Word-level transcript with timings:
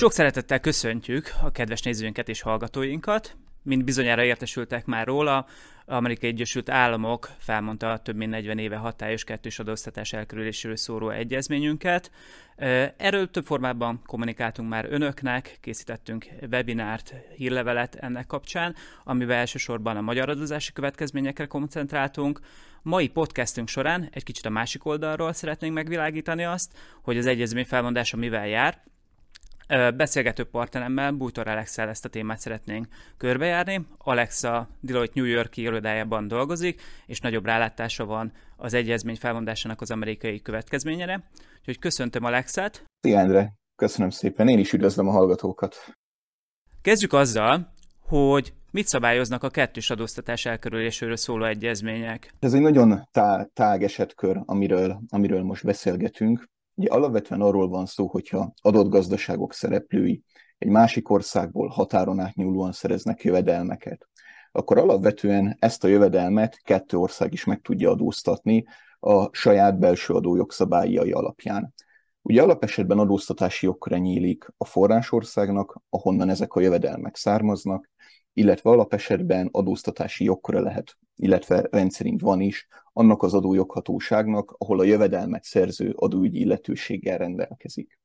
Sok 0.00 0.12
szeretettel 0.12 0.60
köszöntjük 0.60 1.30
a 1.42 1.50
kedves 1.50 1.82
nézőinket 1.82 2.28
és 2.28 2.40
hallgatóinkat. 2.40 3.36
Mint 3.62 3.84
bizonyára 3.84 4.24
értesültek 4.24 4.86
már 4.86 5.06
róla, 5.06 5.46
Amerikai 5.86 6.28
Egyesült 6.28 6.68
Államok 6.70 7.30
felmondta 7.38 7.98
több 7.98 8.16
mint 8.16 8.30
40 8.30 8.58
éve 8.58 8.76
hatályos 8.76 9.24
kettős 9.24 9.58
adóztatás 9.58 10.12
elkerüléséről 10.12 10.76
szóró 10.76 11.10
egyezményünket. 11.10 12.10
Erről 12.96 13.30
több 13.30 13.44
formában 13.44 14.02
kommunikáltunk 14.06 14.68
már 14.68 14.86
önöknek, 14.90 15.58
készítettünk 15.60 16.26
webinárt, 16.50 17.14
hírlevelet 17.36 17.94
ennek 17.94 18.26
kapcsán, 18.26 18.74
amiben 19.04 19.38
elsősorban 19.38 19.96
a 19.96 20.00
magyar 20.00 20.28
adózási 20.28 20.72
következményekre 20.72 21.46
koncentráltunk. 21.46 22.40
Mai 22.82 23.08
podcastünk 23.08 23.68
során 23.68 24.08
egy 24.12 24.24
kicsit 24.24 24.46
a 24.46 24.50
másik 24.50 24.84
oldalról 24.84 25.32
szeretnénk 25.32 25.74
megvilágítani 25.74 26.44
azt, 26.44 26.78
hogy 27.02 27.18
az 27.18 27.26
egyezmény 27.26 27.66
felmondása 27.66 28.16
mivel 28.16 28.48
jár, 28.48 28.86
Beszélgető 29.96 30.44
partneremmel, 30.44 31.12
Bújtor 31.12 31.48
alex 31.48 31.78
ezt 31.78 32.04
a 32.04 32.08
témát 32.08 32.38
szeretnénk 32.38 32.86
körbejárni. 33.16 33.86
Alexa 33.98 34.68
Deloitte 34.80 35.12
New 35.14 35.24
Yorki 35.24 35.60
irodájában 35.60 36.28
dolgozik, 36.28 36.82
és 37.06 37.20
nagyobb 37.20 37.44
rálátása 37.44 38.04
van 38.04 38.32
az 38.56 38.74
egyezmény 38.74 39.16
felmondásának 39.16 39.80
az 39.80 39.90
amerikai 39.90 40.42
következményére. 40.42 41.28
Úgyhogy 41.58 41.78
köszöntöm 41.78 42.24
Alexát. 42.24 42.84
Szia 43.00 43.18
Endre, 43.18 43.52
köszönöm 43.76 44.10
szépen, 44.10 44.48
én 44.48 44.58
is 44.58 44.72
üdvözlöm 44.72 45.08
a 45.08 45.12
hallgatókat. 45.12 45.76
Kezdjük 46.82 47.12
azzal, 47.12 47.72
hogy 48.00 48.52
mit 48.70 48.86
szabályoznak 48.86 49.42
a 49.42 49.50
kettős 49.50 49.90
adóztatás 49.90 50.46
elkerüléséről 50.46 51.16
szóló 51.16 51.44
egyezmények? 51.44 52.34
Ez 52.38 52.54
egy 52.54 52.60
nagyon 52.60 53.08
tá- 53.10 53.50
tág 53.52 53.82
esetkör, 53.82 54.40
amiről, 54.44 55.00
amiről 55.08 55.42
most 55.42 55.64
beszélgetünk. 55.64 56.44
Ugye 56.78 56.88
alapvetően 56.88 57.40
arról 57.40 57.68
van 57.68 57.86
szó, 57.86 58.06
hogyha 58.06 58.52
adott 58.62 58.88
gazdaságok 58.88 59.52
szereplői 59.52 60.22
egy 60.58 60.68
másik 60.68 61.10
országból 61.10 61.68
határon 61.68 62.20
átnyúlóan 62.20 62.72
szereznek 62.72 63.22
jövedelmeket, 63.22 64.08
akkor 64.52 64.78
alapvetően 64.78 65.56
ezt 65.58 65.84
a 65.84 65.88
jövedelmet 65.88 66.60
kettő 66.62 66.96
ország 66.96 67.32
is 67.32 67.44
meg 67.44 67.60
tudja 67.60 67.90
adóztatni 67.90 68.64
a 69.00 69.34
saját 69.34 69.78
belső 69.78 70.14
adójogszabályai 70.14 71.10
alapján. 71.10 71.74
Ugye 72.22 72.42
alapesetben 72.42 72.98
adóztatási 72.98 73.66
jogkora 73.66 73.96
nyílik 73.96 74.52
a 74.56 74.64
forrásországnak, 74.64 75.80
ahonnan 75.88 76.28
ezek 76.28 76.54
a 76.54 76.60
jövedelmek 76.60 77.16
származnak, 77.16 77.90
illetve 78.38 78.70
alapesetben 78.70 79.48
adóztatási 79.52 80.24
jogkora 80.24 80.60
lehet, 80.60 80.98
illetve 81.16 81.68
rendszerint 81.70 82.20
van 82.20 82.40
is, 82.40 82.68
annak 82.92 83.22
az 83.22 83.34
adójoghatóságnak, 83.34 84.54
ahol 84.58 84.80
a 84.80 84.84
jövedelmet 84.84 85.44
szerző 85.44 85.92
adóügyi 85.96 86.40
illetőséggel 86.40 87.18
rendelkezik. 87.18 87.98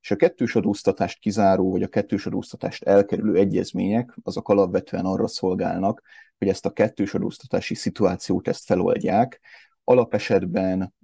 És 0.00 0.10
a 0.10 0.16
kettős 0.16 0.54
adóztatást 0.54 1.18
kizáró, 1.18 1.70
vagy 1.70 1.82
a 1.82 1.88
kettős 1.88 2.26
adóztatást 2.26 2.82
elkerülő 2.82 3.36
egyezmények, 3.36 4.16
azok 4.22 4.48
alapvetően 4.48 5.04
arra 5.04 5.26
szolgálnak, 5.26 6.02
hogy 6.38 6.48
ezt 6.48 6.66
a 6.66 6.72
kettős 6.72 7.14
adóztatási 7.14 7.74
szituációt 7.74 8.48
ezt 8.48 8.64
feloldják. 8.64 9.40
Alapesetben 9.84 10.94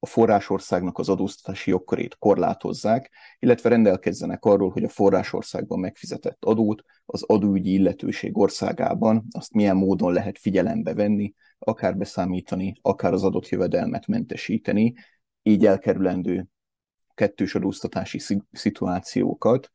a 0.00 0.06
forrásországnak 0.06 0.98
az 0.98 1.08
adóztatási 1.08 1.70
jogkörét 1.70 2.16
korlátozzák, 2.18 3.10
illetve 3.38 3.68
rendelkezzenek 3.68 4.44
arról, 4.44 4.70
hogy 4.70 4.84
a 4.84 4.88
forrásországban 4.88 5.78
megfizetett 5.78 6.44
adót 6.44 6.84
az 7.06 7.22
adóügyi 7.22 7.72
illetőség 7.72 8.38
országában 8.38 9.26
azt 9.30 9.52
milyen 9.52 9.76
módon 9.76 10.12
lehet 10.12 10.38
figyelembe 10.38 10.94
venni, 10.94 11.34
akár 11.58 11.96
beszámítani, 11.96 12.74
akár 12.82 13.12
az 13.12 13.24
adott 13.24 13.48
jövedelmet 13.48 14.06
mentesíteni, 14.06 14.94
így 15.42 15.66
elkerülendő 15.66 16.46
kettős 17.14 17.54
adóztatási 17.54 18.18
szituációkat. 18.52 19.70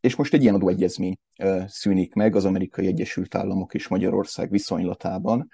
És 0.00 0.16
most 0.16 0.34
egy 0.34 0.42
ilyen 0.42 0.54
adóegyezmény 0.54 1.18
szűnik 1.66 2.14
meg 2.14 2.36
az 2.36 2.44
Amerikai 2.44 2.86
Egyesült 2.86 3.34
Államok 3.34 3.74
és 3.74 3.88
Magyarország 3.88 4.50
viszonylatában, 4.50 5.48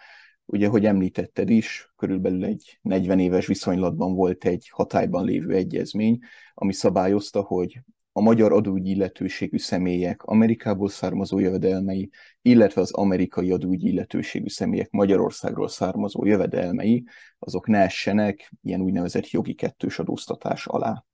Ugye, 0.44 0.68
hogy 0.68 0.84
említetted 0.84 1.50
is, 1.50 1.92
körülbelül 1.96 2.44
egy 2.44 2.78
40 2.82 3.18
éves 3.18 3.46
viszonylatban 3.46 4.14
volt 4.14 4.44
egy 4.44 4.68
hatályban 4.68 5.24
lévő 5.24 5.54
egyezmény, 5.54 6.18
ami 6.54 6.72
szabályozta, 6.72 7.40
hogy 7.40 7.80
a 8.12 8.20
magyar 8.20 8.52
adóügyi 8.52 8.90
illetőségű 8.90 9.58
személyek 9.58 10.22
Amerikából 10.22 10.88
származó 10.88 11.38
jövedelmei, 11.38 12.10
illetve 12.42 12.80
az 12.80 12.92
amerikai 12.92 13.50
adóügyi 13.50 13.88
illetőségű 13.88 14.48
személyek 14.48 14.90
Magyarországról 14.90 15.68
származó 15.68 16.24
jövedelmei, 16.24 17.04
azok 17.38 17.66
ne 17.66 17.78
essenek 17.78 18.52
ilyen 18.62 18.80
úgynevezett 18.80 19.30
jogi 19.30 19.54
kettős 19.54 19.98
adóztatás 19.98 20.66
alá. 20.66 21.04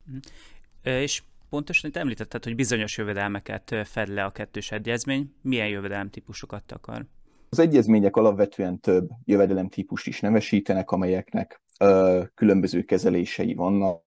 És 0.82 1.22
pontosan 1.50 1.90
itt 1.90 1.96
említetted, 1.96 2.44
hogy 2.44 2.54
bizonyos 2.54 2.96
jövedelmeket 2.96 3.74
fed 3.84 4.08
le 4.08 4.24
a 4.24 4.30
kettős 4.30 4.70
egyezmény. 4.70 5.32
Milyen 5.42 5.68
jövedelemtípusokat 5.68 6.72
akar? 6.72 7.06
Az 7.50 7.58
egyezmények 7.58 8.16
alapvetően 8.16 8.80
több 8.80 9.08
jövedelemtípust 9.24 10.06
is 10.06 10.20
nevesítenek, 10.20 10.90
amelyeknek 10.90 11.62
ö, 11.78 12.22
különböző 12.34 12.82
kezelései 12.82 13.54
vannak 13.54 14.02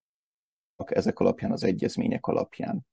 ezek 0.86 1.20
alapján, 1.20 1.52
az 1.52 1.64
egyezmények 1.64 2.26
alapján. 2.26 2.86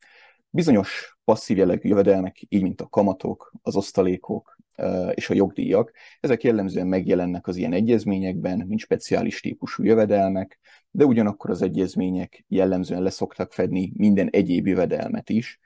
Bizonyos 0.51 1.19
passzív 1.25 1.57
jellegű 1.57 1.89
jövedelmek, 1.89 2.45
így 2.49 2.63
mint 2.63 2.81
a 2.81 2.89
kamatok, 2.89 3.53
az 3.63 3.77
osztalékok 3.77 4.59
ö, 4.77 5.09
és 5.09 5.31
a 5.31 5.35
jogdíjak, 5.35 5.93
ezek 6.21 6.43
jellemzően 6.43 6.87
megjelennek 6.87 7.47
az 7.47 7.57
ilyen 7.57 7.73
egyezményekben, 7.73 8.65
mint 8.67 8.81
speciális 8.81 9.41
típusú 9.41 9.83
jövedelmek, 9.83 10.59
de 10.91 11.05
ugyanakkor 11.05 11.51
az 11.51 11.63
egyezmények 11.63 12.45
jellemzően 12.49 13.03
leszoktak 13.03 13.53
fedni 13.53 13.93
minden 13.95 14.29
egyéb 14.31 14.67
jövedelmet 14.67 15.31
is, 15.31 15.59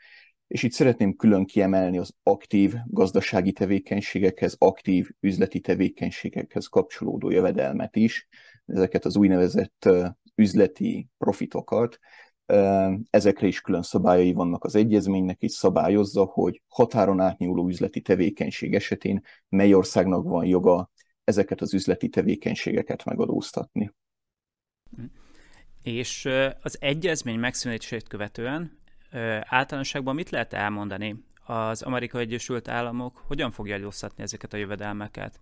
és 0.52 0.62
itt 0.62 0.72
szeretném 0.72 1.16
külön 1.16 1.44
kiemelni 1.44 1.98
az 1.98 2.14
aktív 2.22 2.74
gazdasági 2.86 3.52
tevékenységekhez, 3.52 4.56
aktív 4.58 5.10
üzleti 5.20 5.60
tevékenységekhez 5.60 6.66
kapcsolódó 6.66 7.30
jövedelmet 7.30 7.96
is, 7.96 8.28
ezeket 8.66 9.04
az 9.04 9.16
úgynevezett 9.16 9.88
üzleti 10.34 11.08
profitokat, 11.18 11.98
ezekre 13.10 13.46
is 13.46 13.60
külön 13.60 13.82
szabályai 13.82 14.32
vannak 14.32 14.64
az 14.64 14.74
egyezménynek, 14.74 15.40
és 15.42 15.52
szabályozza, 15.52 16.24
hogy 16.24 16.62
határon 16.68 17.20
átnyúló 17.20 17.68
üzleti 17.68 18.00
tevékenység 18.00 18.74
esetén 18.74 19.22
mely 19.48 19.74
országnak 19.74 20.24
van 20.24 20.46
joga 20.46 20.90
ezeket 21.24 21.60
az 21.60 21.74
üzleti 21.74 22.08
tevékenységeket 22.08 23.04
megadóztatni. 23.04 23.92
És 25.82 26.28
az 26.62 26.76
egyezmény 26.80 27.38
megszűnését 27.38 28.08
követően 28.08 28.80
általánosságban 29.40 30.14
mit 30.14 30.30
lehet 30.30 30.52
elmondani? 30.52 31.24
Az 31.44 31.82
Amerikai 31.82 32.22
Egyesült 32.22 32.68
Államok 32.68 33.22
hogyan 33.26 33.50
fogja 33.50 33.74
adóztatni 33.74 34.22
ezeket 34.22 34.52
a 34.52 34.56
jövedelmeket? 34.56 35.40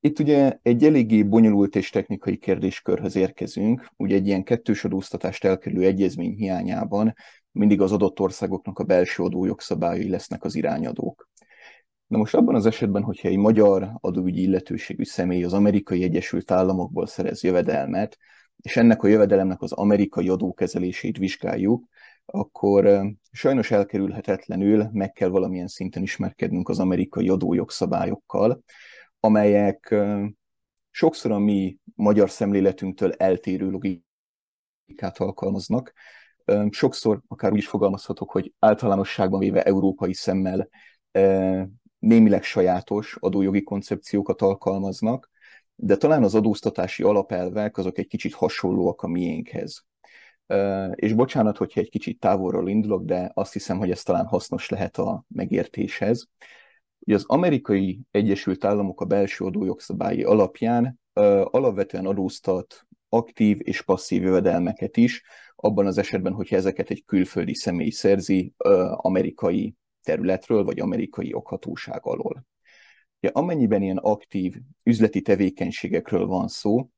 Itt 0.00 0.18
ugye 0.18 0.58
egy 0.62 0.84
eléggé 0.84 1.22
bonyolult 1.22 1.76
és 1.76 1.90
technikai 1.90 2.36
kérdéskörhöz 2.36 3.16
érkezünk. 3.16 3.88
Ugye 3.96 4.14
egy 4.14 4.26
ilyen 4.26 4.44
kettős 4.44 4.84
adóztatást 4.84 5.44
elkerülő 5.44 5.84
egyezmény 5.84 6.34
hiányában 6.34 7.14
mindig 7.52 7.80
az 7.80 7.92
adott 7.92 8.20
országoknak 8.20 8.78
a 8.78 8.84
belső 8.84 9.22
adójogszabályai 9.22 10.08
lesznek 10.08 10.44
az 10.44 10.54
irányadók. 10.54 11.28
Na 12.06 12.18
most 12.18 12.34
abban 12.34 12.54
az 12.54 12.66
esetben, 12.66 13.02
hogyha 13.02 13.28
egy 13.28 13.36
magyar 13.36 13.90
adóügyi 14.00 14.42
illetőségű 14.42 15.04
személy 15.04 15.44
az 15.44 15.52
Amerikai 15.52 16.02
Egyesült 16.02 16.50
Államokból 16.50 17.06
szerez 17.06 17.42
jövedelmet, 17.42 18.18
és 18.62 18.76
ennek 18.76 19.02
a 19.02 19.08
jövedelemnek 19.08 19.62
az 19.62 19.72
amerikai 19.72 20.28
adókezelését 20.28 21.16
vizsgáljuk, 21.16 21.84
akkor 22.26 23.00
sajnos 23.30 23.70
elkerülhetetlenül 23.70 24.88
meg 24.92 25.12
kell 25.12 25.28
valamilyen 25.28 25.66
szinten 25.66 26.02
ismerkednünk 26.02 26.68
az 26.68 26.78
amerikai 26.78 27.28
adójogszabályokkal, 27.28 28.62
amelyek 29.20 29.94
sokszor 30.90 31.30
a 31.30 31.38
mi 31.38 31.78
magyar 31.94 32.30
szemléletünktől 32.30 33.12
eltérő 33.12 33.70
logikát 33.70 35.18
alkalmaznak. 35.18 35.92
Sokszor 36.70 37.20
akár 37.28 37.52
úgy 37.52 37.58
is 37.58 37.68
fogalmazhatok, 37.68 38.30
hogy 38.30 38.52
általánosságban 38.58 39.40
véve 39.40 39.62
európai 39.62 40.14
szemmel 40.14 40.68
némileg 41.98 42.42
sajátos 42.42 43.16
adójogi 43.20 43.62
koncepciókat 43.62 44.42
alkalmaznak, 44.42 45.30
de 45.80 45.96
talán 45.96 46.22
az 46.22 46.34
adóztatási 46.34 47.02
alapelvek 47.02 47.76
azok 47.76 47.98
egy 47.98 48.06
kicsit 48.06 48.34
hasonlóak 48.34 49.02
a 49.02 49.08
miénkhez. 49.08 49.84
És 50.94 51.12
bocsánat, 51.12 51.56
hogyha 51.56 51.80
egy 51.80 51.90
kicsit 51.90 52.20
távolról 52.20 52.68
indulok, 52.68 53.04
de 53.04 53.30
azt 53.34 53.52
hiszem, 53.52 53.78
hogy 53.78 53.90
ez 53.90 54.02
talán 54.02 54.26
hasznos 54.26 54.68
lehet 54.68 54.96
a 54.96 55.24
megértéshez. 55.28 56.28
Ugye 56.98 57.14
az 57.14 57.24
amerikai 57.26 58.00
Egyesült 58.10 58.64
Államok 58.64 59.00
a 59.00 59.04
belső 59.04 59.44
adójogszabályi 59.44 60.22
alapján 60.22 61.00
alapvetően 61.44 62.06
adóztat 62.06 62.86
aktív 63.08 63.58
és 63.62 63.82
passzív 63.82 64.22
jövedelmeket 64.22 64.96
is, 64.96 65.22
abban 65.56 65.86
az 65.86 65.98
esetben, 65.98 66.32
hogyha 66.32 66.56
ezeket 66.56 66.90
egy 66.90 67.04
külföldi 67.04 67.54
személy 67.54 67.90
szerzi 67.90 68.52
amerikai 68.96 69.74
területről, 70.02 70.64
vagy 70.64 70.80
amerikai 70.80 71.28
joghatóság 71.28 72.00
alól. 72.02 72.46
Ja, 73.20 73.30
amennyiben 73.32 73.82
ilyen 73.82 73.96
aktív 73.96 74.54
üzleti 74.84 75.20
tevékenységekről 75.20 76.26
van 76.26 76.48
szó, 76.48 76.88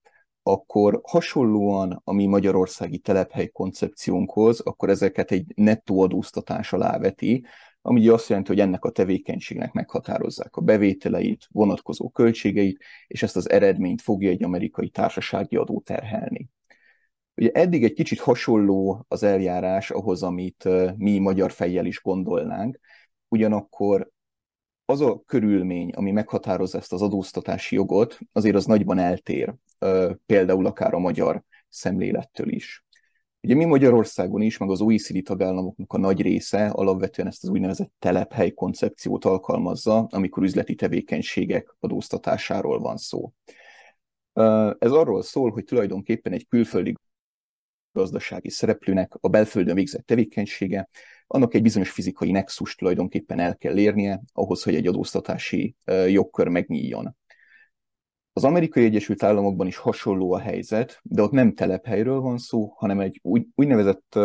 akkor 0.42 1.00
hasonlóan 1.02 2.00
a 2.04 2.12
mi 2.12 2.26
magyarországi 2.26 2.98
telephely 2.98 3.48
koncepciónkhoz, 3.48 4.60
akkor 4.60 4.88
ezeket 4.88 5.30
egy 5.30 5.52
nettó 5.56 6.00
adóztatás 6.00 6.72
alá 6.72 6.98
veti, 6.98 7.44
ami 7.82 8.08
azt 8.08 8.28
jelenti, 8.28 8.50
hogy 8.50 8.60
ennek 8.60 8.84
a 8.84 8.90
tevékenységnek 8.90 9.72
meghatározzák 9.72 10.56
a 10.56 10.60
bevételeit, 10.60 11.46
vonatkozó 11.50 12.08
költségeit, 12.08 12.82
és 13.06 13.22
ezt 13.22 13.36
az 13.36 13.50
eredményt 13.50 14.02
fogja 14.02 14.30
egy 14.30 14.42
amerikai 14.42 14.88
társasági 14.88 15.56
adó 15.56 15.80
terhelni. 15.80 16.48
Ugye 17.36 17.50
eddig 17.50 17.84
egy 17.84 17.92
kicsit 17.92 18.20
hasonló 18.20 19.04
az 19.08 19.22
eljárás 19.22 19.90
ahhoz, 19.90 20.22
amit 20.22 20.68
mi 20.96 21.18
magyar 21.18 21.52
fejjel 21.52 21.86
is 21.86 22.00
gondolnánk, 22.00 22.78
ugyanakkor 23.28 24.10
az 24.90 25.00
a 25.00 25.22
körülmény, 25.26 25.90
ami 25.90 26.10
meghatározza 26.10 26.78
ezt 26.78 26.92
az 26.92 27.02
adóztatási 27.02 27.74
jogot, 27.74 28.18
azért 28.32 28.54
az 28.54 28.64
nagyban 28.64 28.98
eltér, 28.98 29.54
például 30.26 30.66
akár 30.66 30.94
a 30.94 30.98
magyar 30.98 31.42
szemlélettől 31.68 32.48
is. 32.48 32.84
Ugye 33.42 33.54
mi 33.54 33.64
Magyarországon 33.64 34.40
is, 34.40 34.58
meg 34.58 34.70
az 34.70 34.80
OECD 34.80 35.22
tagállamoknak 35.22 35.92
a 35.92 35.98
nagy 35.98 36.22
része 36.22 36.66
alapvetően 36.66 37.28
ezt 37.28 37.42
az 37.42 37.48
úgynevezett 37.48 37.92
telephely 37.98 38.50
koncepciót 38.50 39.24
alkalmazza, 39.24 39.98
amikor 40.10 40.42
üzleti 40.42 40.74
tevékenységek 40.74 41.74
adóztatásáról 41.78 42.78
van 42.78 42.96
szó. 42.96 43.32
Ez 44.78 44.90
arról 44.90 45.22
szól, 45.22 45.50
hogy 45.50 45.64
tulajdonképpen 45.64 46.32
egy 46.32 46.46
külföldi 46.48 46.94
gazdasági 47.92 48.50
szereplőnek 48.50 49.14
a 49.20 49.28
belföldön 49.28 49.74
végzett 49.74 50.06
tevékenysége, 50.06 50.88
annak 51.32 51.54
egy 51.54 51.62
bizonyos 51.62 51.90
fizikai 51.90 52.30
nexus 52.30 52.74
tulajdonképpen 52.74 53.38
el 53.38 53.56
kell 53.56 53.78
érnie, 53.78 54.22
ahhoz, 54.32 54.62
hogy 54.62 54.74
egy 54.74 54.86
adóztatási 54.86 55.74
jogkör 56.08 56.48
megnyíljon. 56.48 57.16
Az 58.32 58.44
amerikai 58.44 58.84
Egyesült 58.84 59.22
Államokban 59.22 59.66
is 59.66 59.76
hasonló 59.76 60.32
a 60.32 60.38
helyzet, 60.38 61.00
de 61.02 61.22
ott 61.22 61.30
nem 61.30 61.54
telephelyről 61.54 62.20
van 62.20 62.38
szó, 62.38 62.72
hanem 62.76 63.00
egy 63.00 63.20
úgy, 63.22 63.46
úgynevezett 63.54 64.18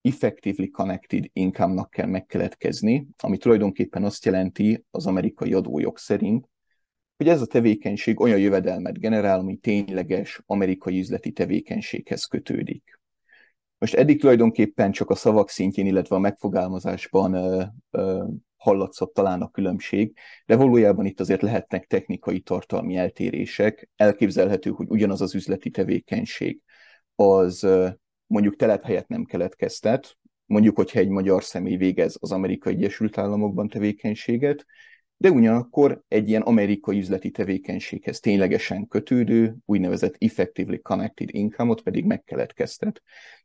effectively 0.00 0.68
connected 0.68 1.24
income-nak 1.32 1.90
kell 1.90 2.06
megkeletkezni, 2.06 3.06
ami 3.16 3.36
tulajdonképpen 3.36 4.04
azt 4.04 4.24
jelenti 4.24 4.84
az 4.90 5.06
amerikai 5.06 5.52
adójog 5.52 5.98
szerint, 5.98 6.48
hogy 7.16 7.28
ez 7.28 7.40
a 7.40 7.46
tevékenység 7.46 8.20
olyan 8.20 8.38
jövedelmet 8.38 8.98
generál, 8.98 9.38
ami 9.38 9.56
tényleges 9.56 10.42
amerikai 10.46 10.98
üzleti 10.98 11.32
tevékenységhez 11.32 12.24
kötődik. 12.24 13.00
Most 13.82 13.94
eddig 13.94 14.20
tulajdonképpen 14.20 14.92
csak 14.92 15.10
a 15.10 15.14
szavak 15.14 15.48
szintjén, 15.48 15.86
illetve 15.86 16.16
a 16.16 16.18
megfogalmazásban 16.18 17.34
ö, 17.34 17.62
ö, 17.90 18.24
hallatszott 18.56 19.14
talán 19.14 19.42
a 19.42 19.50
különbség, 19.50 20.16
de 20.46 20.56
valójában 20.56 21.06
itt 21.06 21.20
azért 21.20 21.42
lehetnek 21.42 21.86
technikai 21.86 22.40
tartalmi 22.40 22.96
eltérések. 22.96 23.90
Elképzelhető, 23.96 24.70
hogy 24.70 24.86
ugyanaz 24.88 25.20
az 25.20 25.34
üzleti 25.34 25.70
tevékenység 25.70 26.60
az 27.14 27.66
mondjuk 28.26 28.56
telephelyet 28.56 29.08
nem 29.08 29.24
keletkeztet, 29.24 30.16
mondjuk, 30.46 30.76
hogyha 30.76 30.98
egy 30.98 31.08
magyar 31.08 31.44
személy 31.44 31.76
végez 31.76 32.16
az 32.20 32.32
Amerikai 32.32 32.74
Egyesült 32.74 33.18
Államokban 33.18 33.68
tevékenységet, 33.68 34.66
de 35.22 35.30
ugyanakkor 35.30 36.02
egy 36.08 36.28
ilyen 36.28 36.42
amerikai 36.42 36.98
üzleti 36.98 37.30
tevékenységhez 37.30 38.20
ténylegesen 38.20 38.88
kötődő, 38.88 39.56
úgynevezett 39.64 40.16
effectively 40.18 40.78
connected 40.78 41.28
income-ot 41.32 41.82
pedig 41.82 42.04
megkeletkeztet. 42.04 43.02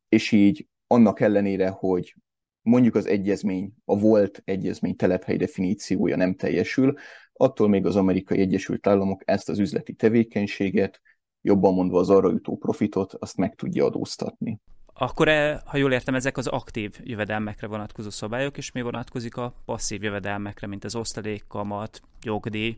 És 0.09 0.31
így 0.31 0.68
annak 0.88 1.19
ellenére, 1.19 1.69
hogy 1.69 2.15
mondjuk 2.62 2.95
az 2.95 3.06
egyezmény, 3.06 3.74
a 3.85 4.00
volt 4.00 4.41
egyezmény 4.45 4.95
telephely 4.95 5.35
definíciója 5.35 6.15
nem 6.15 6.35
teljesül, 6.35 6.94
attól 7.33 7.69
még 7.69 7.85
az 7.85 7.95
amerikai 7.95 8.39
Egyesült 8.39 8.88
Államok 8.88 9.21
ezt 9.25 9.50
az 9.50 9.59
üzleti 9.59 9.94
tevékenységet, 9.94 11.01
jobban 11.41 11.74
mondva 11.74 12.00
az 12.00 12.09
arra 12.09 12.29
jutó 12.31 12.57
profitot, 12.57 13.13
azt 13.13 13.38
meg 13.38 13.56
tudja 13.56 13.85
adóztatni. 13.85 14.59
Akkor, 15.00 15.28
ha 15.66 15.78
jól 15.78 15.92
értem, 15.92 16.16
ezek 16.16 16.38
az 16.38 16.48
aktív 16.48 17.00
jövedelmekre 17.04 17.68
vonatkozó 17.68 18.10
szabályok, 18.10 18.58
és 18.58 18.72
mi 18.72 18.82
vonatkozik 18.82 19.38
a 19.38 19.54
passzív 19.66 20.04
jövedelmekre, 20.04 20.68
mint 20.68 20.84
az 20.84 20.96
osztalék, 20.96 21.44
kamat, 21.48 22.02
jogdíj? 22.24 22.78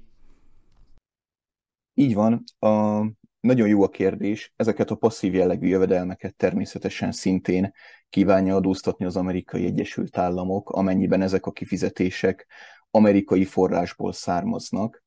Így 1.93 2.13
van. 2.13 2.43
A, 2.59 2.99
nagyon 3.39 3.67
jó 3.67 3.83
a 3.83 3.89
kérdés. 3.89 4.53
Ezeket 4.55 4.91
a 4.91 4.95
passzív 4.95 5.33
jellegű 5.33 5.67
jövedelmeket 5.67 6.35
természetesen 6.35 7.11
szintén 7.11 7.73
kívánja 8.09 8.55
adóztatni 8.55 9.05
az 9.05 9.15
amerikai 9.15 9.65
Egyesült 9.65 10.17
Államok, 10.17 10.69
amennyiben 10.69 11.21
ezek 11.21 11.45
a 11.45 11.51
kifizetések 11.51 12.47
amerikai 12.91 13.45
forrásból 13.45 14.13
származnak. 14.13 15.03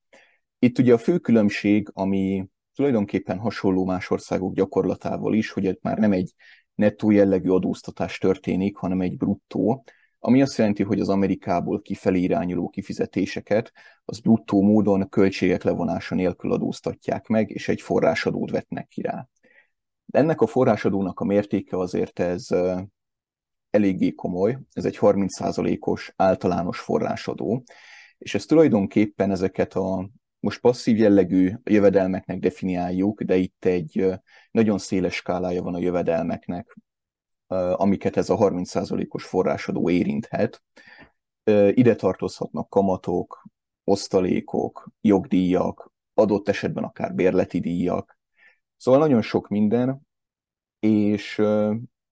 Itt 0.58 0.78
ugye 0.78 0.92
a 0.92 0.98
fő 0.98 1.18
különbség, 1.18 1.88
ami 1.92 2.46
tulajdonképpen 2.74 3.38
hasonló 3.38 3.84
más 3.84 4.10
országok 4.10 4.54
gyakorlatával 4.54 5.34
is, 5.34 5.50
hogy 5.50 5.78
már 5.82 5.98
nem 5.98 6.12
egy 6.12 6.34
nettó 6.74 7.10
jellegű 7.10 7.50
adóztatás 7.50 8.18
történik, 8.18 8.76
hanem 8.76 9.00
egy 9.00 9.16
bruttó, 9.16 9.84
ami 10.18 10.42
azt 10.42 10.56
jelenti, 10.56 10.82
hogy 10.82 11.00
az 11.00 11.08
Amerikából 11.08 11.80
kifelé 11.80 12.20
irányuló 12.20 12.68
kifizetéseket 12.68 13.72
az 14.04 14.20
bruttó 14.20 14.62
módon 14.62 15.08
költségek 15.08 15.62
levonása 15.62 16.14
nélkül 16.14 16.52
adóztatják 16.52 17.26
meg, 17.26 17.50
és 17.50 17.68
egy 17.68 17.80
forrásadót 17.80 18.50
vetnek 18.50 18.88
ki 18.88 19.02
rá. 19.02 19.28
De 20.04 20.18
ennek 20.18 20.40
a 20.40 20.46
forrásadónak 20.46 21.20
a 21.20 21.24
mértéke 21.24 21.78
azért 21.78 22.18
ez 22.18 22.46
eléggé 23.70 24.12
komoly, 24.12 24.58
ez 24.72 24.84
egy 24.84 24.98
30%-os 25.00 26.12
általános 26.16 26.78
forrásadó, 26.78 27.62
és 28.18 28.34
ez 28.34 28.44
tulajdonképpen 28.44 29.30
ezeket 29.30 29.74
a 29.74 30.08
most 30.42 30.60
passzív 30.60 30.96
jellegű 30.96 31.52
jövedelmeknek 31.64 32.38
definiáljuk, 32.38 33.22
de 33.22 33.36
itt 33.36 33.64
egy 33.64 34.06
nagyon 34.50 34.78
széles 34.78 35.14
skálája 35.14 35.62
van 35.62 35.74
a 35.74 35.78
jövedelmeknek, 35.78 36.78
amiket 37.72 38.16
ez 38.16 38.30
a 38.30 38.36
30%-os 38.36 39.24
forrásadó 39.24 39.90
érinthet. 39.90 40.62
Ide 41.70 41.94
tartozhatnak 41.94 42.68
kamatok, 42.68 43.44
osztalékok, 43.84 44.90
jogdíjak, 45.00 45.92
adott 46.14 46.48
esetben 46.48 46.84
akár 46.84 47.14
bérleti 47.14 47.60
díjak. 47.60 48.18
Szóval 48.76 49.00
nagyon 49.00 49.22
sok 49.22 49.48
minden, 49.48 50.00
és 50.78 51.38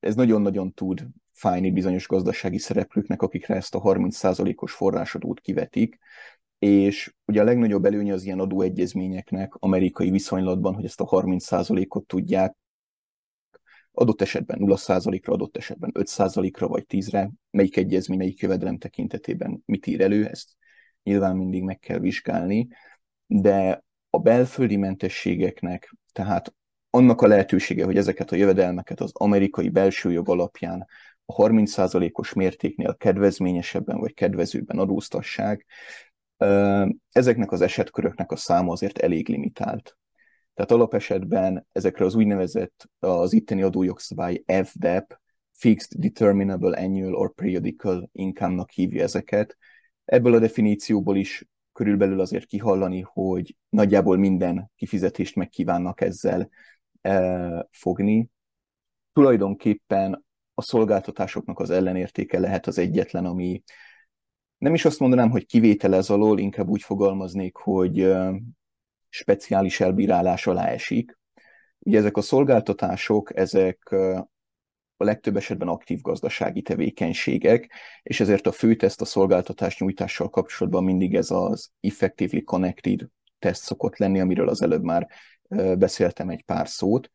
ez 0.00 0.14
nagyon-nagyon 0.14 0.72
tud 0.72 1.06
fájni 1.32 1.70
bizonyos 1.70 2.06
gazdasági 2.06 2.58
szereplőknek, 2.58 3.22
akikre 3.22 3.54
ezt 3.54 3.74
a 3.74 3.80
30%-os 3.80 4.72
forrásadót 4.72 5.40
kivetik, 5.40 5.98
és 6.60 7.14
ugye 7.24 7.40
a 7.40 7.44
legnagyobb 7.44 7.84
előnye 7.84 8.12
az 8.12 8.24
ilyen 8.24 8.38
adóegyezményeknek 8.38 9.54
amerikai 9.54 10.10
viszonylatban, 10.10 10.74
hogy 10.74 10.84
ezt 10.84 11.00
a 11.00 11.06
30%-ot 11.06 12.06
tudják 12.06 12.56
adott 13.92 14.20
esetben 14.20 14.58
0%-ra, 14.60 15.32
adott 15.32 15.56
esetben 15.56 15.90
5%-ra 15.94 16.68
vagy 16.68 16.84
10-re, 16.88 17.30
melyik 17.50 17.76
egyezmény, 17.76 18.18
melyik 18.18 18.40
jövedelem 18.40 18.78
tekintetében 18.78 19.62
mit 19.66 19.86
ír 19.86 20.00
elő, 20.00 20.26
ezt 20.26 20.48
nyilván 21.02 21.36
mindig 21.36 21.62
meg 21.62 21.78
kell 21.78 21.98
vizsgálni, 21.98 22.68
de 23.26 23.84
a 24.10 24.18
belföldi 24.18 24.76
mentességeknek, 24.76 25.94
tehát 26.12 26.54
annak 26.90 27.20
a 27.20 27.26
lehetősége, 27.26 27.84
hogy 27.84 27.96
ezeket 27.96 28.32
a 28.32 28.36
jövedelmeket 28.36 29.00
az 29.00 29.10
amerikai 29.14 29.68
belső 29.68 30.12
jog 30.12 30.28
alapján 30.28 30.86
a 31.24 31.34
30%-os 31.34 32.32
mértéknél 32.32 32.96
kedvezményesebben 32.96 33.98
vagy 33.98 34.14
kedvezőbben 34.14 34.78
adóztassák, 34.78 35.66
ezeknek 37.12 37.52
az 37.52 37.60
esetköröknek 37.60 38.30
a 38.30 38.36
száma 38.36 38.72
azért 38.72 38.98
elég 38.98 39.28
limitált. 39.28 39.96
Tehát 40.54 40.70
alapesetben 40.70 41.66
ezekre 41.72 42.04
az 42.04 42.14
úgynevezett, 42.14 42.90
az 42.98 43.32
itteni 43.32 43.62
adójogszabály 43.62 44.44
FDEP, 44.64 45.18
Fixed 45.52 46.00
Determinable 46.00 46.78
Annual 46.78 47.14
or 47.14 47.34
Periodical 47.34 48.08
Income-nak 48.12 48.70
hívja 48.70 49.02
ezeket. 49.02 49.56
Ebből 50.04 50.34
a 50.34 50.38
definícióból 50.38 51.16
is 51.16 51.48
körülbelül 51.72 52.20
azért 52.20 52.46
kihallani, 52.46 53.00
hogy 53.00 53.56
nagyjából 53.68 54.16
minden 54.16 54.70
kifizetést 54.76 55.36
megkívánnak 55.36 56.00
ezzel 56.00 56.48
fogni. 57.70 58.30
Tulajdonképpen 59.12 60.24
a 60.54 60.62
szolgáltatásoknak 60.62 61.58
az 61.58 61.70
ellenértéke 61.70 62.38
lehet 62.38 62.66
az 62.66 62.78
egyetlen, 62.78 63.24
ami 63.24 63.62
nem 64.60 64.74
is 64.74 64.84
azt 64.84 64.98
mondanám, 64.98 65.30
hogy 65.30 65.46
kivételez 65.46 66.10
alól, 66.10 66.38
inkább 66.38 66.68
úgy 66.68 66.82
fogalmaznék, 66.82 67.56
hogy 67.56 68.12
speciális 69.08 69.80
elbírálás 69.80 70.46
alá 70.46 70.66
esik. 70.66 71.18
Ugye 71.78 71.98
ezek 71.98 72.16
a 72.16 72.20
szolgáltatások, 72.20 73.36
ezek 73.36 73.90
a 74.96 75.04
legtöbb 75.04 75.36
esetben 75.36 75.68
aktív 75.68 76.00
gazdasági 76.00 76.62
tevékenységek, 76.62 77.72
és 78.02 78.20
ezért 78.20 78.46
a 78.46 78.52
fő 78.52 78.76
teszt 78.76 79.00
a 79.00 79.04
szolgáltatás 79.04 79.78
nyújtással 79.78 80.28
kapcsolatban 80.28 80.84
mindig 80.84 81.14
ez 81.14 81.30
az 81.30 81.70
effectively 81.80 82.42
connected 82.42 83.06
teszt 83.38 83.62
szokott 83.62 83.96
lenni, 83.96 84.20
amiről 84.20 84.48
az 84.48 84.62
előbb 84.62 84.82
már 84.82 85.08
beszéltem 85.78 86.28
egy 86.28 86.42
pár 86.42 86.68
szót. 86.68 87.10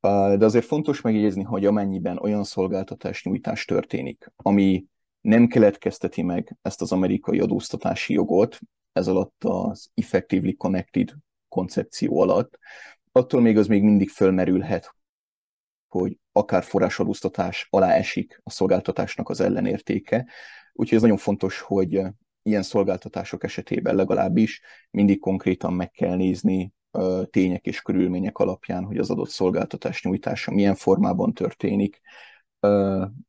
De 0.00 0.44
azért 0.44 0.64
fontos 0.64 1.00
megjegyezni, 1.00 1.42
hogy 1.42 1.64
amennyiben 1.66 2.18
olyan 2.18 2.44
szolgáltatás 2.44 3.24
nyújtás 3.24 3.64
történik, 3.64 4.32
ami 4.36 4.84
nem 5.20 5.46
keletkezteti 5.46 6.22
meg 6.22 6.56
ezt 6.62 6.80
az 6.80 6.92
amerikai 6.92 7.40
adóztatási 7.40 8.12
jogot, 8.12 8.58
ez 8.92 9.08
alatt 9.08 9.44
az 9.44 9.90
effectively 9.94 10.52
connected 10.52 11.14
koncepció 11.48 12.20
alatt, 12.20 12.58
attól 13.12 13.40
még 13.40 13.58
az 13.58 13.66
még 13.66 13.82
mindig 13.82 14.08
fölmerülhet, 14.08 14.94
hogy 15.88 16.18
akár 16.32 16.62
forrásadóztatás 16.62 17.66
alá 17.70 17.92
esik 17.92 18.40
a 18.42 18.50
szolgáltatásnak 18.50 19.28
az 19.28 19.40
ellenértéke. 19.40 20.26
Úgyhogy 20.72 20.96
ez 20.96 21.02
nagyon 21.02 21.16
fontos, 21.16 21.60
hogy 21.60 22.00
ilyen 22.42 22.62
szolgáltatások 22.62 23.44
esetében 23.44 23.94
legalábbis 23.94 24.60
mindig 24.90 25.18
konkrétan 25.18 25.72
meg 25.72 25.90
kell 25.90 26.16
nézni 26.16 26.72
tények 27.30 27.66
és 27.66 27.82
körülmények 27.82 28.38
alapján, 28.38 28.84
hogy 28.84 28.98
az 28.98 29.10
adott 29.10 29.28
szolgáltatás 29.28 30.02
nyújtása 30.02 30.50
milyen 30.50 30.74
formában 30.74 31.32
történik, 31.32 32.00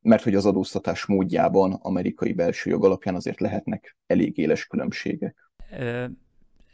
mert 0.01 0.23
hogy 0.23 0.35
az 0.35 0.45
adóztatás 0.45 1.05
módjában 1.05 1.73
amerikai 1.73 2.33
belső 2.33 2.69
jog 2.69 2.83
alapján 2.85 3.15
azért 3.15 3.39
lehetnek 3.39 3.97
elég 4.07 4.38
éles 4.38 4.65
különbségek. 4.67 5.51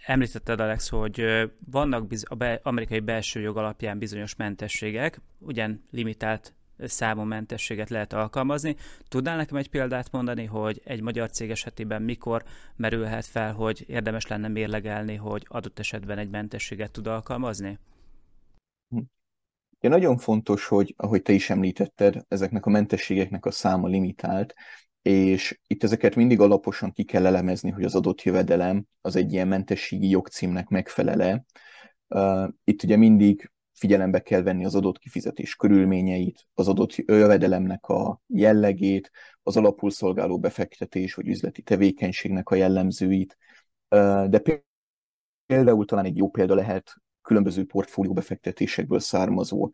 Említetted, 0.06 0.60
Alex, 0.60 0.90
hogy 0.90 1.24
vannak 1.72 2.08
biz- 2.08 2.26
a 2.30 2.36
be- 2.36 2.60
amerikai 2.64 3.00
belső 3.00 3.40
jog 3.40 3.58
alapján 3.58 3.98
bizonyos 3.98 4.36
mentességek, 4.36 5.22
ugyan 5.40 5.84
limitált 5.92 6.54
számú 6.80 7.22
mentességet 7.22 7.90
lehet 7.90 8.14
alkalmazni. 8.14 8.76
Tudnál 9.08 9.36
nekem 9.36 9.58
egy 9.58 9.70
példát 9.70 10.12
mondani, 10.12 10.46
hogy 10.46 10.82
egy 10.86 11.02
magyar 11.02 11.32
cég 11.32 11.50
esetében 11.50 12.02
mikor 12.02 12.44
merülhet 12.76 13.26
fel, 13.26 13.54
hogy 13.54 13.84
érdemes 13.88 14.28
lenne 14.28 14.48
mérlegelni, 14.48 15.16
hogy 15.16 15.46
adott 15.48 15.80
esetben 15.80 16.18
egy 16.18 16.30
mentességet 16.30 16.92
tud 16.92 17.08
alkalmazni? 17.08 17.80
Ja, 19.80 19.90
nagyon 19.90 20.18
fontos, 20.18 20.66
hogy 20.66 20.94
ahogy 20.98 21.22
te 21.22 21.34
is 21.34 21.50
említetted, 21.50 22.26
ezeknek 22.28 22.66
a 22.66 22.70
mentességeknek 22.70 23.46
a 23.46 23.52
száma 23.52 23.88
limitált, 23.88 24.54
és 25.02 25.60
itt 25.68 25.84
ezeket 25.84 26.16
mindig 26.16 26.40
alaposan 26.40 26.92
ki 26.92 27.04
kell 27.04 27.26
elemezni, 27.26 27.70
hogy 27.70 27.84
az 27.84 27.96
adott 27.96 28.22
jövedelem 28.22 28.86
az 29.02 29.16
egy 29.16 29.34
ilyen 29.34 29.48
mentességi 29.48 30.10
jogcímnek 30.10 30.68
megfelele. 30.68 31.46
Itt 32.64 32.84
ugye 32.84 32.96
mindig 32.96 33.52
figyelembe 33.74 34.20
kell 34.20 34.42
venni 34.42 34.66
az 34.66 34.76
adott 34.76 34.98
kifizetés 34.98 35.56
körülményeit, 35.56 36.48
az 36.54 36.68
adott 36.68 36.96
jövedelemnek 36.96 37.86
a 37.86 38.22
jellegét, 38.28 39.12
az 39.44 39.58
alapul 39.58 39.92
szolgáló 39.92 40.40
befektetés 40.40 41.14
vagy 41.14 41.28
üzleti 41.28 41.62
tevékenységnek 41.62 42.50
a 42.50 42.56
jellemzőit, 42.56 43.38
de 44.30 44.42
például 45.46 45.86
talán 45.86 46.06
egy 46.06 46.18
jó 46.18 46.30
példa 46.30 46.56
lehet 46.56 47.02
különböző 47.28 47.66
portfólió 47.66 48.14
befektetésekből 48.14 49.00
származó 49.00 49.72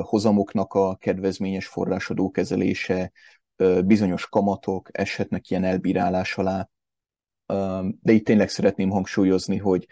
hozamoknak 0.00 0.74
a 0.74 0.96
kedvezményes 0.96 1.66
forrásadó 1.66 2.30
kezelése, 2.30 3.12
bizonyos 3.84 4.28
kamatok 4.28 4.88
eshetnek 4.92 5.50
ilyen 5.50 5.64
elbírálás 5.64 6.36
alá, 6.36 6.68
de 8.00 8.12
itt 8.12 8.24
tényleg 8.24 8.48
szeretném 8.48 8.90
hangsúlyozni, 8.90 9.56
hogy 9.56 9.86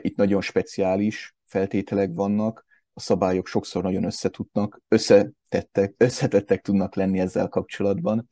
itt 0.00 0.16
nagyon 0.16 0.40
speciális 0.40 1.36
feltételek 1.44 2.10
vannak, 2.14 2.64
a 2.92 3.00
szabályok 3.00 3.46
sokszor 3.46 3.82
nagyon 3.82 4.04
összetudnak, 4.04 4.80
összetettek, 4.88 5.94
összetettek 6.08 6.62
tudnak 6.62 6.94
lenni 6.94 7.18
ezzel 7.18 7.48
kapcsolatban, 7.48 8.28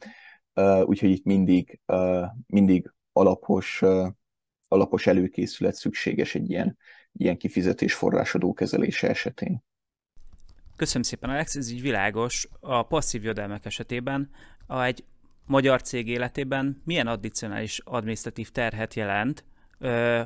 úgyhogy 0.84 1.10
itt 1.10 1.24
mindig, 1.24 1.80
mindig 2.46 2.92
alapos, 3.12 3.82
alapos 4.68 5.06
előkészület 5.06 5.74
szükséges 5.74 6.34
egy 6.34 6.50
ilyen, 6.50 6.76
ilyen 7.18 7.36
kifizetés 7.36 7.94
forrásadó 7.94 8.52
kezelése 8.52 9.08
esetén. 9.08 9.62
Köszönöm 10.76 11.02
szépen, 11.02 11.30
Alex, 11.30 11.56
ez 11.56 11.70
így 11.70 11.82
világos. 11.82 12.48
A 12.60 12.82
passzív 12.82 13.22
jövedelmek 13.22 13.64
esetében 13.64 14.30
a 14.66 14.82
egy 14.82 15.04
magyar 15.46 15.82
cég 15.82 16.08
életében 16.08 16.82
milyen 16.84 17.06
addicionális 17.06 17.78
adminisztratív 17.84 18.50
terhet 18.50 18.94
jelent, 18.94 19.44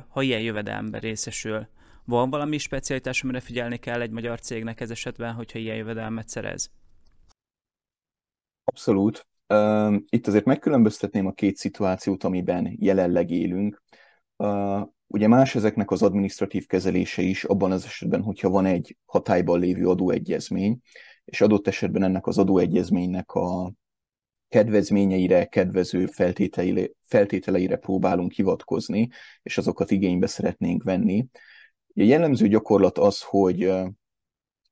ha 0.07 0.21
ilyen 0.21 0.41
jövedelemben 0.41 0.99
részesül? 0.99 1.67
Van 2.05 2.29
valami 2.29 2.57
specialitás, 2.57 3.23
amire 3.23 3.39
figyelni 3.39 3.77
kell 3.77 4.01
egy 4.01 4.11
magyar 4.11 4.39
cégnek 4.39 4.79
ez 4.79 4.89
esetben, 4.89 5.33
hogyha 5.33 5.59
ilyen 5.59 5.75
jövedelmet 5.75 6.29
szerez? 6.29 6.71
Abszolút. 8.63 9.27
Itt 10.09 10.27
azért 10.27 10.45
megkülönböztetném 10.45 11.25
a 11.25 11.31
két 11.31 11.55
szituációt, 11.55 12.23
amiben 12.23 12.75
jelenleg 12.79 13.29
élünk. 13.29 13.81
Ugye 15.11 15.27
más 15.27 15.55
ezeknek 15.55 15.91
az 15.91 16.01
administratív 16.01 16.65
kezelése 16.65 17.21
is, 17.21 17.43
abban 17.43 17.71
az 17.71 17.85
esetben, 17.85 18.21
hogyha 18.21 18.49
van 18.49 18.65
egy 18.65 18.97
hatályban 19.05 19.59
lévő 19.59 19.87
adóegyezmény, 19.87 20.79
és 21.25 21.41
adott 21.41 21.67
esetben 21.67 22.03
ennek 22.03 22.27
az 22.27 22.37
adóegyezménynek 22.37 23.31
a 23.31 23.73
kedvezményeire, 24.47 25.45
kedvező 25.45 26.05
feltételeire, 26.05 26.89
feltételeire 27.01 27.75
próbálunk 27.75 28.31
hivatkozni, 28.31 29.09
és 29.41 29.57
azokat 29.57 29.91
igénybe 29.91 30.27
szeretnénk 30.27 30.83
venni. 30.83 31.27
A 31.95 32.01
jellemző 32.01 32.47
gyakorlat 32.47 32.97
az, 32.97 33.21
hogy 33.21 33.63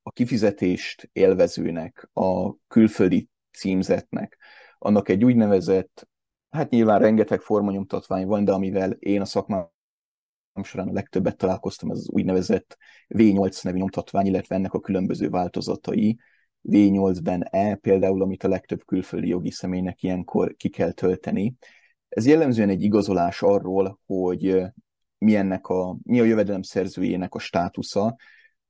a 0.01 0.11
kifizetést 0.13 1.09
élvezőnek, 1.13 2.09
a 2.13 2.55
külföldi 2.67 3.29
címzetnek, 3.51 4.37
annak 4.77 5.09
egy 5.09 5.23
úgynevezett, 5.23 6.07
hát 6.49 6.69
nyilván 6.69 6.99
rengeteg 6.99 7.41
formanyomtatvány 7.41 8.25
van, 8.25 8.45
de 8.45 8.51
amivel 8.51 8.91
én 8.91 9.21
a 9.21 9.25
szakmám 9.25 9.75
során 10.63 10.87
a 10.87 10.91
legtöbbet 10.91 11.37
találkoztam, 11.37 11.89
az 11.89 12.09
úgynevezett 12.09 12.77
V8 13.07 13.63
nevű 13.63 13.77
nyomtatvány, 13.77 14.25
illetve 14.25 14.55
ennek 14.55 14.73
a 14.73 14.79
különböző 14.79 15.29
változatai. 15.29 16.19
V8-ben 16.63 17.43
E 17.43 17.75
például, 17.75 18.21
amit 18.21 18.43
a 18.43 18.47
legtöbb 18.47 18.85
külföldi 18.85 19.27
jogi 19.27 19.51
személynek 19.51 20.03
ilyenkor 20.03 20.55
ki 20.55 20.69
kell 20.69 20.91
tölteni. 20.91 21.55
Ez 22.09 22.25
jellemzően 22.25 22.69
egy 22.69 22.83
igazolás 22.83 23.41
arról, 23.41 23.99
hogy 24.05 24.61
mi, 25.17 25.35
ennek 25.35 25.67
a, 25.67 25.97
mi 26.03 26.19
a 26.19 26.23
jövedelem 26.23 26.61
szerzőjének 26.61 27.35
a 27.35 27.39
státusza, 27.39 28.15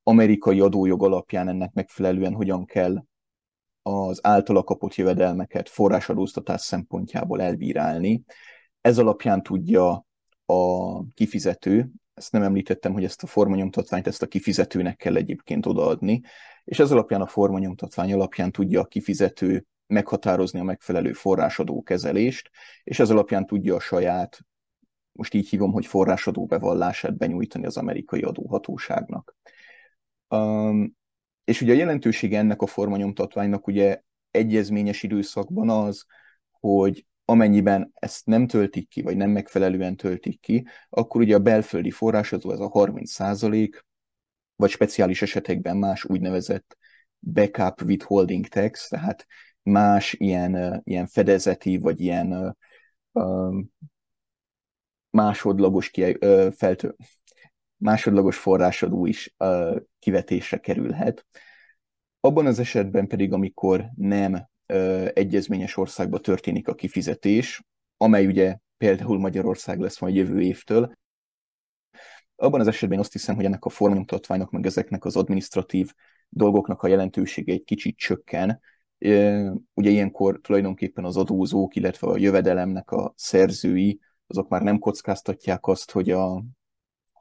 amerikai 0.04 0.60
adójog 0.60 1.04
alapján 1.04 1.48
ennek 1.48 1.74
megfelelően 1.74 2.34
hogyan 2.34 2.66
kell 2.66 3.04
az 3.82 4.20
általa 4.26 4.64
kapott 4.64 4.96
jövedelmeket 4.96 5.70
forrásadóztatás 5.70 6.62
szempontjából 6.62 7.42
elbírálni. 7.42 8.24
Ez 8.82 8.98
alapján 8.98 9.44
tudja 9.44 10.07
a 10.48 11.04
kifizető, 11.14 11.90
ezt 12.14 12.32
nem 12.32 12.42
említettem, 12.42 12.94
hogy 12.94 13.04
ezt 13.04 13.24
a 13.24 13.28
formanyomtatványt 13.28 14.08
ezt 14.08 14.22
a 14.22 14.28
kifizetőnek 14.28 14.96
kell 14.96 15.16
egyébként 15.16 15.66
odaadni, 15.66 16.22
és 16.64 16.80
ez 16.80 16.92
alapján 16.92 17.22
a 17.22 17.28
formanyomtatvány 17.28 18.14
alapján 18.14 18.52
tudja 18.52 18.82
a 18.82 18.86
kifizető 18.86 19.66
meghatározni 19.88 20.60
a 20.60 20.64
megfelelő 20.64 21.14
forrásadó 21.14 21.84
kezelést, 21.84 22.50
és 22.84 23.00
ez 23.00 23.10
alapján 23.10 23.46
tudja 23.46 23.76
a 23.76 23.80
saját, 23.80 24.40
most 25.12 25.34
így 25.34 25.50
hívom, 25.50 25.72
hogy 25.72 25.86
forrásadó 25.86 26.46
bevallását 26.46 27.18
benyújtani 27.18 27.66
az 27.66 27.78
amerikai 27.78 28.22
adóhatóságnak. 28.22 29.36
Um, 30.30 30.96
és 31.44 31.62
ugye 31.62 31.74
a 31.74 31.78
jelentősége 31.78 32.38
ennek 32.38 32.62
a 32.62 32.68
formanyomtatványnak 32.68 33.68
ugye 33.68 34.02
egyezményes 34.32 35.04
időszakban 35.04 35.70
az, 35.70 36.06
hogy 36.52 37.06
amennyiben 37.30 37.92
ezt 37.94 38.26
nem 38.26 38.48
töltik 38.48 38.90
ki, 38.90 39.02
vagy 39.02 39.18
nem 39.18 39.30
megfelelően 39.30 39.96
töltik 39.96 40.40
ki, 40.40 40.68
akkor 40.90 41.22
ugye 41.22 41.36
a 41.36 41.40
belföldi 41.40 41.92
forrásadó, 41.92 42.52
ez 42.52 42.60
a 42.60 42.70
30 42.70 43.12
százalék, 43.12 43.86
vagy 44.56 44.70
speciális 44.70 45.22
esetekben 45.22 45.78
más 45.78 46.06
úgynevezett 46.06 46.78
backup 47.20 47.82
withholding 47.82 48.48
tax, 48.48 48.88
tehát 48.88 49.26
más 49.64 50.14
ilyen, 50.14 50.82
ilyen 50.84 51.08
fedezeti, 51.08 51.78
vagy 51.78 52.02
ilyen 52.02 52.58
másodlagos, 55.10 55.90
ki, 55.90 56.18
feltő, 56.56 56.96
másodlagos 57.78 58.38
forrásadó 58.38 59.06
is 59.06 59.36
kivetésre 60.00 60.58
kerülhet. 60.58 61.26
Abban 62.20 62.46
az 62.46 62.60
esetben 62.60 63.08
pedig, 63.08 63.34
amikor 63.34 63.90
nem 63.96 64.50
egyezményes 65.14 65.78
országba 65.78 66.20
történik 66.20 66.68
a 66.68 66.76
kifizetés, 66.76 67.64
amely 67.98 68.26
ugye 68.26 68.58
például 68.78 69.20
Magyarország 69.20 69.80
lesz 69.80 70.00
majd 70.00 70.16
jövő 70.16 70.42
évtől, 70.42 70.92
abban 72.36 72.60
az 72.60 72.68
esetben 72.68 73.00
azt 73.00 73.12
hiszem, 73.12 73.36
hogy 73.36 73.46
ennek 73.46 73.66
a 73.66 73.70
formanyomtatványnak, 73.70 74.52
meg 74.52 74.66
ezeknek 74.66 75.06
az 75.06 75.16
administratív 75.16 75.94
dolgoknak 76.30 76.82
a 76.82 76.88
jelentősége 76.88 77.54
egy 77.54 77.64
kicsit 77.64 77.98
csökken. 77.98 78.60
Ugye 79.74 79.90
ilyenkor 79.90 80.40
tulajdonképpen 80.42 81.06
az 81.06 81.18
adózók, 81.18 81.76
illetve 81.76 82.08
a 82.08 82.18
jövedelemnek 82.18 82.92
a 82.92 83.14
szerzői, 83.16 84.00
azok 84.28 84.50
már 84.50 84.62
nem 84.62 84.80
kockáztatják 84.80 85.68
azt, 85.68 85.92
hogy 85.92 86.12
a 86.12 86.44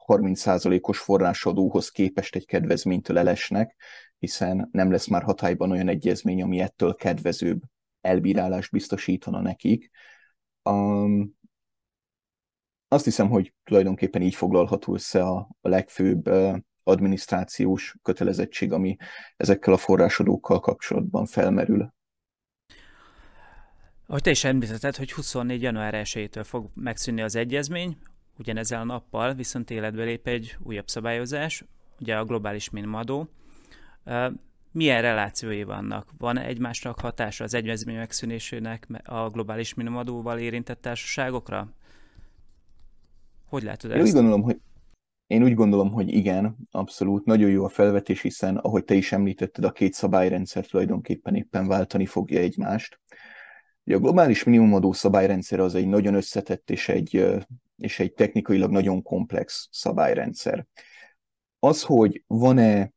30%-os 0.07 0.99
forrásadóhoz 0.99 1.89
képest 1.89 2.35
egy 2.35 2.45
kedvezménytől 2.45 3.17
elesnek, 3.17 3.75
hiszen 4.19 4.69
nem 4.71 4.91
lesz 4.91 5.07
már 5.07 5.23
hatályban 5.23 5.71
olyan 5.71 5.87
egyezmény, 5.87 6.41
ami 6.41 6.59
ettől 6.59 6.95
kedvezőbb 6.95 7.61
elbírálást 8.01 8.71
biztosítana 8.71 9.41
nekik. 9.41 9.89
Um, 10.63 11.35
azt 12.87 13.03
hiszem, 13.03 13.29
hogy 13.29 13.53
tulajdonképpen 13.63 14.21
így 14.21 14.35
foglalható 14.35 14.93
össze 14.93 15.23
a, 15.23 15.49
a 15.61 15.69
legfőbb 15.69 16.27
uh, 16.27 16.57
adminisztrációs 16.83 17.95
kötelezettség, 18.01 18.71
ami 18.71 18.95
ezekkel 19.37 19.73
a 19.73 19.77
forrásadókkal 19.77 20.59
kapcsolatban 20.59 21.25
felmerül. 21.25 21.95
Ahogy 24.05 24.21
te 24.21 24.29
is 24.29 24.43
említetted, 24.43 24.95
hogy 24.95 25.11
24. 25.11 25.61
január 25.61 25.93
1 25.93 26.39
fog 26.43 26.69
megszűnni 26.73 27.21
az 27.21 27.35
egyezmény, 27.35 27.97
ugyanezzel 28.39 28.81
a 28.81 28.83
nappal 28.83 29.33
viszont 29.33 29.69
életbe 29.69 30.03
lép 30.03 30.27
egy 30.27 30.57
újabb 30.63 30.87
szabályozás, 30.87 31.63
ugye 31.99 32.17
a 32.17 32.25
globális 32.25 32.69
minimumadó. 32.69 33.27
Milyen 34.71 35.01
relációi 35.01 35.63
vannak? 35.63 36.09
Van 36.17 36.37
egymásnak 36.37 36.99
hatása 36.99 37.43
az 37.43 37.53
egyezmény 37.53 37.95
megszűnésének 37.95 38.87
a 39.03 39.29
globális 39.29 39.73
minimumadóval 39.73 40.39
érintett 40.39 40.81
társaságokra? 40.81 41.69
Hogy 43.45 43.63
látod 43.63 43.91
Én 43.91 43.97
ezt? 43.97 44.07
Úgy 44.07 44.13
gondolom, 44.13 44.41
hogy 44.41 44.59
én 45.27 45.43
úgy 45.43 45.53
gondolom, 45.53 45.91
hogy 45.91 46.13
igen, 46.13 46.57
abszolút. 46.71 47.25
Nagyon 47.25 47.49
jó 47.49 47.63
a 47.63 47.69
felvetés, 47.69 48.21
hiszen, 48.21 48.57
ahogy 48.57 48.83
te 48.83 48.93
is 48.93 49.11
említetted, 49.11 49.63
a 49.63 49.71
két 49.71 49.93
szabályrendszer 49.93 50.65
tulajdonképpen 50.65 51.35
éppen 51.35 51.67
váltani 51.67 52.05
fogja 52.05 52.39
egymást. 52.39 52.99
Ugye 53.85 53.95
a 53.95 53.99
globális 53.99 54.43
minimumadó 54.43 54.91
szabályrendszer 54.91 55.59
az 55.59 55.75
egy 55.75 55.87
nagyon 55.87 56.13
összetett 56.13 56.69
és 56.69 56.89
egy, 56.89 57.25
és 57.77 57.99
egy 57.99 58.13
technikailag 58.13 58.71
nagyon 58.71 59.01
komplex 59.01 59.67
szabályrendszer. 59.71 60.65
Az, 61.59 61.83
hogy 61.83 62.23
van-e 62.27 62.91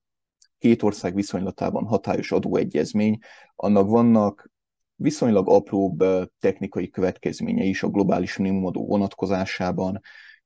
két 0.58 0.82
ország 0.82 1.14
viszonylatában 1.14 1.84
hatályos 1.84 2.32
adóegyezmény, 2.32 3.18
annak 3.56 3.88
vannak 3.88 4.50
viszonylag 4.94 5.48
apróbb 5.48 6.04
technikai 6.38 6.88
következményei 6.90 7.68
is 7.68 7.82
a 7.82 7.88
globális 7.88 8.36
minimumadó 8.36 8.86
vonatkozásában. 8.86 10.00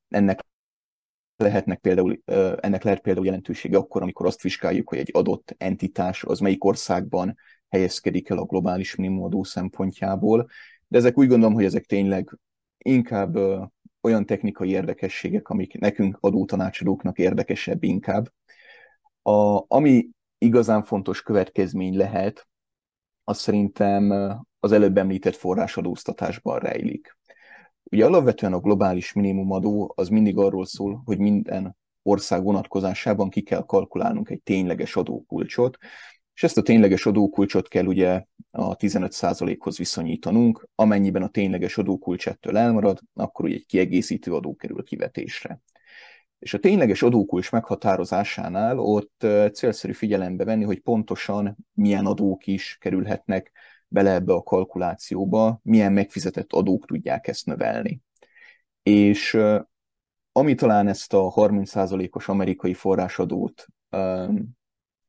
Ennek 0.09 0.45
lehetnek 1.35 1.79
például, 1.79 2.21
ennek 2.59 2.83
lehet 2.83 3.01
például 3.01 3.25
jelentősége 3.25 3.77
akkor, 3.77 4.01
amikor 4.01 4.25
azt 4.25 4.41
vizsgáljuk, 4.41 4.89
hogy 4.89 4.97
egy 4.97 5.09
adott 5.13 5.55
entitás 5.57 6.23
az 6.23 6.39
melyik 6.39 6.63
országban 6.63 7.37
helyezkedik 7.69 8.29
el 8.29 8.37
a 8.37 8.45
globális 8.45 8.95
minimumadó 8.95 9.43
szempontjából, 9.43 10.49
de 10.87 10.97
ezek 10.97 11.17
úgy 11.17 11.27
gondolom, 11.27 11.53
hogy 11.53 11.65
ezek 11.65 11.85
tényleg 11.85 12.37
inkább 12.77 13.37
olyan 14.05 14.25
technikai 14.25 14.69
érdekességek, 14.69 15.49
amik 15.49 15.79
nekünk 15.79 16.17
adótanácsadóknak 16.19 17.17
érdekesebb 17.17 17.83
inkább. 17.83 18.31
A, 19.21 19.63
ami 19.67 20.09
igazán 20.37 20.83
fontos 20.83 21.21
következmény 21.21 21.97
lehet, 21.97 22.47
az 23.23 23.37
szerintem 23.37 24.11
az 24.59 24.71
előbb 24.71 24.97
említett 24.97 25.35
forrásadóztatásban 25.35 26.59
rejlik. 26.59 27.17
Ugye 27.83 28.05
alapvetően 28.05 28.53
a 28.53 28.59
globális 28.59 29.13
minimumadó 29.13 29.93
az 29.95 30.09
mindig 30.09 30.37
arról 30.37 30.65
szól, 30.65 31.01
hogy 31.05 31.17
minden 31.17 31.77
ország 32.01 32.43
vonatkozásában 32.43 33.29
ki 33.29 33.41
kell 33.41 33.65
kalkulálnunk 33.65 34.29
egy 34.29 34.41
tényleges 34.43 34.95
adókulcsot, 34.95 35.77
és 36.35 36.43
ezt 36.43 36.57
a 36.57 36.61
tényleges 36.61 37.05
adókulcsot 37.05 37.67
kell 37.67 37.85
ugye 37.85 38.23
a 38.51 38.75
15%-hoz 38.75 39.77
viszonyítanunk, 39.77 40.67
amennyiben 40.75 41.21
a 41.21 41.29
tényleges 41.29 41.77
adókulcs 41.77 42.27
ettől 42.27 42.57
elmarad, 42.57 42.99
akkor 43.13 43.45
ugye 43.45 43.55
egy 43.55 43.65
kiegészítő 43.65 44.33
adó 44.33 44.55
kerül 44.55 44.83
kivetésre. 44.83 45.61
És 46.39 46.53
a 46.53 46.59
tényleges 46.59 47.01
adókulcs 47.01 47.51
meghatározásánál 47.51 48.79
ott 48.79 49.25
célszerű 49.53 49.93
figyelembe 49.93 50.43
venni, 50.43 50.63
hogy 50.63 50.79
pontosan 50.79 51.57
milyen 51.73 52.05
adók 52.05 52.47
is 52.47 52.77
kerülhetnek 52.81 53.51
bele 53.87 54.13
ebbe 54.13 54.33
a 54.33 54.43
kalkulációba, 54.43 55.59
milyen 55.63 55.93
megfizetett 55.93 56.53
adók 56.53 56.85
tudják 56.85 57.27
ezt 57.27 57.45
növelni. 57.45 58.01
És 58.83 59.37
ami 60.31 60.55
talán 60.55 60.87
ezt 60.87 61.13
a 61.13 61.31
30%-os 61.35 62.27
amerikai 62.27 62.73
forrásadót 62.73 63.67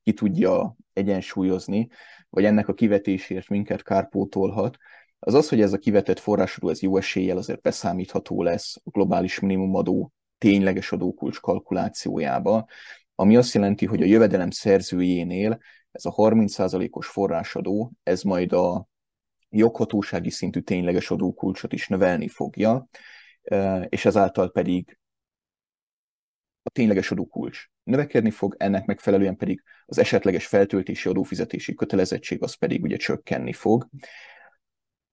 ki 0.07 0.13
tudja 0.13 0.77
egyensúlyozni, 0.93 1.89
vagy 2.31 2.45
ennek 2.45 2.69
a 2.69 2.75
kivetésért 2.75 3.49
minket 3.49 3.83
kárpótolhat, 3.83 4.77
az 5.19 5.35
az, 5.35 5.49
hogy 5.49 5.61
ez 5.61 5.73
a 5.73 5.79
kivetett 5.79 6.19
forrásadó, 6.19 6.69
ez 6.69 6.81
jó 6.81 6.97
eséllyel 6.97 7.37
azért 7.37 7.61
beszámítható 7.61 8.43
lesz 8.43 8.77
a 8.85 8.91
globális 8.91 9.41
minimumadó 9.41 10.13
tényleges 10.39 10.93
adókulcs 10.93 11.41
kalkulációjába, 11.41 12.67
ami 13.15 13.37
azt 13.37 13.55
jelenti, 13.55 13.87
hogy 13.87 14.03
a 14.03 14.07
jövedelem 14.07 14.51
szerzőjénél 14.51 15.59
ez 15.91 16.05
a 16.05 16.15
30%-os 16.15 17.07
forrásadó, 17.07 17.93
ez 18.03 18.23
majd 18.23 18.53
a 18.53 18.89
joghatósági 19.51 20.31
szintű 20.31 20.61
tényleges 20.61 21.11
adókulcsot 21.11 21.73
is 21.73 21.89
növelni 21.89 22.29
fogja, 22.29 22.89
és 23.89 24.05
ezáltal 24.05 24.51
pedig 24.51 24.99
a 26.67 26.71
tényleges 26.71 27.11
adókulcs 27.11 27.69
növekedni 27.83 28.31
fog, 28.31 28.55
ennek 28.59 28.85
megfelelően 28.85 29.37
pedig 29.37 29.63
az 29.87 29.99
esetleges 29.99 30.47
feltöltési 30.47 31.09
adófizetési 31.09 31.75
kötelezettség 31.75 32.43
az 32.43 32.55
pedig 32.55 32.83
ugye 32.83 32.97
csökkenni 32.97 33.53
fog. 33.53 33.89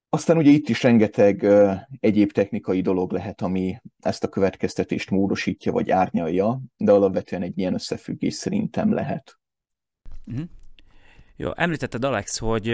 Aztán 0.10 0.38
ugye 0.38 0.50
itt 0.50 0.70
is 0.70 0.84
rengeteg 0.84 1.42
uh, 1.44 1.76
egyéb 2.00 2.32
technikai 2.32 2.82
dolog 2.82 3.12
lehet, 3.12 3.42
ami 3.42 3.82
ezt 4.00 4.24
a 4.24 4.30
következtetést 4.30 5.10
módosítja 5.10 5.72
vagy 5.72 5.92
árnyalja, 5.92 6.62
de 6.78 6.92
alapvetően 6.92 7.42
egy 7.42 7.58
ilyen 7.58 7.74
összefüggés 7.74 8.34
szerintem 8.34 8.94
lehet. 8.94 9.38
Uh-huh. 10.26 10.46
Jó, 11.36 11.50
említetted 11.56 12.04
Alex, 12.04 12.38
hogy 12.38 12.70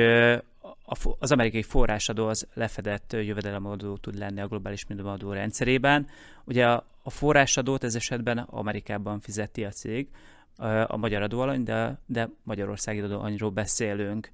az 1.19 1.31
amerikai 1.31 1.63
forrásadó 1.63 2.27
az 2.27 2.47
lefedett 2.53 3.13
jövedelemadó 3.13 3.97
tud 3.97 4.17
lenni 4.17 4.41
a 4.41 4.47
globális 4.47 4.85
minimumadó 4.87 5.31
rendszerében. 5.31 6.07
Ugye 6.45 6.79
a, 7.09 7.11
forrásadót 7.11 7.83
ez 7.83 7.95
esetben 7.95 8.37
Amerikában 8.37 9.19
fizeti 9.19 9.65
a 9.65 9.69
cég, 9.69 10.07
a 10.87 10.97
magyar 10.97 11.21
adóalany, 11.21 11.63
de, 11.63 11.99
de 12.05 12.29
Magyarországi 12.43 12.99
adóanyról 12.99 13.49
beszélünk. 13.49 14.29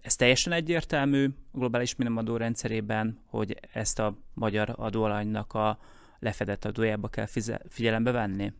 Ez 0.00 0.16
teljesen 0.16 0.52
egyértelmű 0.52 1.28
a 1.52 1.58
globális 1.58 1.96
minimumadó 1.96 2.36
rendszerében, 2.36 3.18
hogy 3.26 3.56
ezt 3.72 3.98
a 3.98 4.16
magyar 4.34 4.74
adóalanynak 4.76 5.54
a 5.54 5.78
lefedett 6.18 6.64
adójába 6.64 7.08
kell 7.08 7.26
figyelembe 7.68 8.10
venni? 8.10 8.52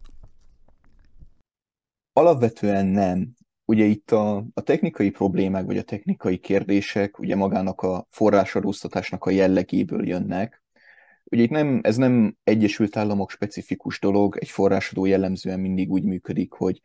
Alapvetően 2.12 2.87
nem. 2.87 3.35
Ugye 3.64 3.85
itt 3.85 4.11
a, 4.11 4.37
a 4.55 4.61
technikai 4.61 5.11
problémák, 5.11 5.66
vagy 5.66 5.79
a 5.79 5.83
technikai 5.83 6.38
kérdések 6.38 7.18
ugye 7.18 7.37
magának 7.37 7.81
a 7.81 8.07
forrásadóztatásnak 8.09 9.24
a 9.24 9.31
jellegéből 9.31 10.09
jönnek. 10.09 10.62
Ugye 11.30 11.42
itt 11.42 11.50
nem, 11.50 11.80
ez 11.82 11.96
nem 11.96 12.36
Egyesült 12.44 12.96
Államok 12.96 13.30
specifikus 13.30 14.00
dolog, 14.00 14.36
egy 14.40 14.48
forrásadó 14.48 15.04
jellemzően 15.04 15.60
mindig 15.60 15.90
úgy 15.90 16.04
működik, 16.04 16.52
hogy 16.52 16.80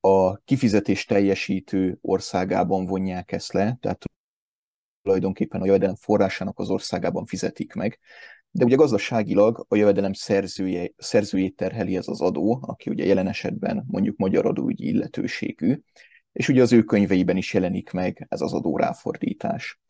a 0.00 0.36
kifizetés 0.36 1.04
teljesítő 1.04 1.98
országában 2.00 2.86
vonják 2.86 3.32
ezt 3.32 3.52
le, 3.52 3.76
tehát 3.80 4.04
tulajdonképpen 5.02 5.60
a 5.60 5.64
jövedelem 5.64 5.94
forrásának 5.94 6.58
az 6.58 6.70
országában 6.70 7.26
fizetik 7.26 7.72
meg. 7.72 7.98
De 8.50 8.64
ugye 8.64 8.76
gazdaságilag 8.76 9.66
a 9.68 9.76
jövedelem 9.76 10.12
szerzője, 10.12 10.90
szerzőjét 10.96 11.56
terheli 11.56 11.96
ez 11.96 12.08
az 12.08 12.20
adó, 12.20 12.58
aki 12.62 12.90
ugye 12.90 13.04
jelen 13.04 13.28
esetben 13.28 13.84
mondjuk 13.86 14.16
magyar 14.16 14.46
adóügyi 14.46 14.86
illetőségű, 14.86 15.80
és 16.32 16.48
ugye 16.48 16.62
az 16.62 16.72
ő 16.72 16.82
könyveiben 16.82 17.36
is 17.36 17.54
jelenik 17.54 17.90
meg 17.90 18.26
ez 18.28 18.40
az 18.40 18.52
adóráfordítás. 18.52 19.80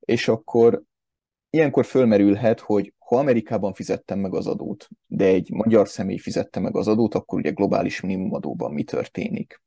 És 0.00 0.28
akkor 0.28 0.82
ilyenkor 1.54 1.84
fölmerülhet, 1.84 2.60
hogy 2.60 2.92
ha 2.98 3.18
Amerikában 3.18 3.72
fizettem 3.72 4.18
meg 4.18 4.34
az 4.34 4.46
adót, 4.46 4.88
de 5.06 5.24
egy 5.24 5.50
magyar 5.50 5.88
személy 5.88 6.16
fizette 6.16 6.60
meg 6.60 6.76
az 6.76 6.88
adót, 6.88 7.14
akkor 7.14 7.38
ugye 7.38 7.50
globális 7.50 8.00
minimumadóban 8.00 8.72
mi 8.72 8.82
történik? 8.82 9.60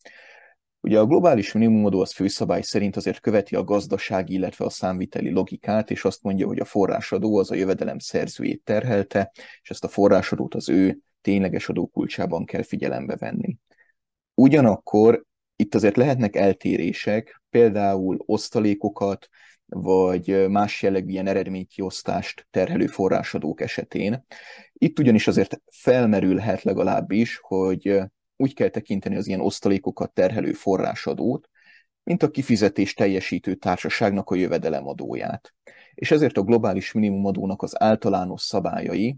Ugye 0.80 1.00
a 1.00 1.06
globális 1.06 1.52
minimumadó 1.52 2.02
az 2.02 2.14
főszabály 2.14 2.62
szerint 2.62 2.96
azért 2.96 3.20
követi 3.20 3.56
a 3.56 3.64
gazdasági, 3.64 4.34
illetve 4.34 4.66
a 4.66 4.70
számviteli 4.70 5.30
logikát, 5.30 5.92
és 5.92 6.06
azt 6.06 6.24
mondja, 6.24 6.48
hogy 6.48 6.60
a 6.60 6.66
forrásadó 6.66 7.38
az 7.38 7.52
a 7.52 7.56
jövedelem 7.56 8.00
szerzőjét 8.00 8.62
terhelte, 8.64 9.32
és 9.62 9.70
ezt 9.70 9.84
a 9.84 9.88
forrásadót 9.88 10.56
az 10.56 10.70
ő 10.70 10.98
tényleges 11.22 11.70
adókulcsában 11.70 12.46
kell 12.46 12.64
figyelembe 12.64 13.16
venni. 13.16 13.58
Ugyanakkor 14.34 15.26
itt 15.56 15.76
azért 15.76 15.98
lehetnek 15.98 16.36
eltérések, 16.36 17.42
például 17.50 18.18
osztalékokat, 18.26 19.30
vagy 19.66 20.50
más 20.50 20.82
jellegű 20.82 21.10
ilyen 21.10 21.28
eredménykiosztást 21.28 22.48
terhelő 22.52 22.88
forrásadók 22.88 23.62
esetén. 23.62 24.26
Itt 24.74 25.00
ugyanis 25.00 25.28
azért 25.28 25.62
felmerülhet 25.72 26.64
legalábbis, 26.64 27.40
hogy 27.42 28.00
úgy 28.36 28.54
kell 28.54 28.70
tekinteni 28.70 29.16
az 29.16 29.28
ilyen 29.28 29.42
osztalékokat 29.42 30.14
terhelő 30.14 30.52
forrásadót, 30.52 31.50
mint 32.04 32.24
a 32.24 32.32
kifizetés 32.32 32.94
teljesítő 32.94 33.56
társaságnak 33.56 34.30
a 34.30 34.36
jövedelemadóját. 34.36 35.54
És 35.94 36.12
ezért 36.12 36.38
a 36.38 36.44
globális 36.44 36.92
minimumadónak 36.92 37.62
az 37.62 37.82
általános 37.82 38.42
szabályai, 38.42 39.18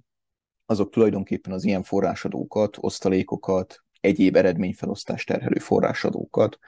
azok 0.65 0.91
tulajdonképpen 0.91 1.53
az 1.53 1.63
ilyen 1.63 1.83
forrásadókat, 1.83 2.77
osztalékokat, 2.79 3.83
egyéb 3.99 4.35
eredményfelosztást 4.35 5.27
terhelő 5.27 5.59
forrásadókat, 5.59 6.59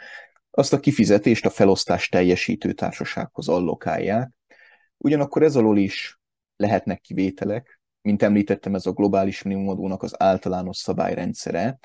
azt 0.51 0.73
a 0.73 0.79
kifizetést 0.79 1.45
a 1.45 1.49
felosztás 1.49 2.09
teljesítő 2.09 2.73
társasághoz 2.73 3.47
allokálják. 3.47 4.31
Ugyanakkor 4.97 5.43
ez 5.43 5.55
alól 5.55 5.77
is 5.77 6.19
lehetnek 6.55 7.01
kivételek, 7.01 7.79
mint 8.01 8.23
említettem, 8.23 8.75
ez 8.75 8.85
a 8.85 8.91
globális 8.91 9.41
minimumadónak 9.41 10.03
az 10.03 10.21
általános 10.21 10.77
szabályrendszere. 10.77 11.79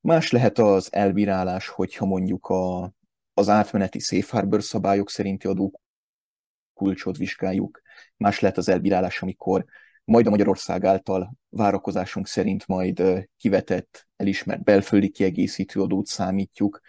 Más 0.00 0.30
lehet 0.30 0.58
az 0.58 0.92
elbírálás, 0.92 1.68
hogyha 1.68 2.06
mondjuk 2.06 2.46
a, 2.46 2.92
az 3.34 3.48
átmeneti 3.48 3.98
safe 3.98 4.36
harbor 4.36 4.62
szabályok 4.62 5.10
szerinti 5.10 5.46
adókulcsot 5.46 7.16
vizsgáljuk. 7.16 7.80
Más 8.16 8.40
lehet 8.40 8.56
az 8.56 8.68
elbírálás, 8.68 9.22
amikor 9.22 9.64
majd 10.04 10.26
a 10.26 10.30
Magyarország 10.30 10.84
által 10.84 11.32
várakozásunk 11.48 12.26
szerint 12.26 12.66
majd 12.66 13.02
kivetett, 13.36 14.06
elismert 14.16 14.62
belföldi 14.62 15.08
kiegészítő 15.08 15.80
adót 15.80 16.06
számítjuk. 16.06 16.80